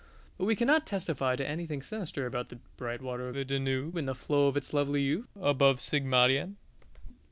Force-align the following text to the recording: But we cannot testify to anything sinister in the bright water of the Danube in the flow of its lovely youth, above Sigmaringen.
But 0.39 0.45
we 0.45 0.55
cannot 0.55 0.87
testify 0.87 1.35
to 1.35 1.47
anything 1.47 1.83
sinister 1.83 2.25
in 2.25 2.31
the 2.31 2.57
bright 2.75 3.03
water 3.03 3.27
of 3.29 3.35
the 3.35 3.45
Danube 3.45 3.95
in 3.97 4.07
the 4.07 4.15
flow 4.15 4.47
of 4.47 4.57
its 4.57 4.73
lovely 4.73 5.03
youth, 5.03 5.27
above 5.39 5.79
Sigmaringen. 5.79 6.55